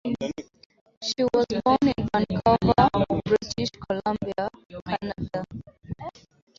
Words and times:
She 1.03 1.23
was 1.31 1.45
born 1.63 1.77
in 1.83 2.09
Vancouver, 2.11 2.87
British 3.23 3.69
Columbia, 3.87 4.49
Canada. 4.87 5.45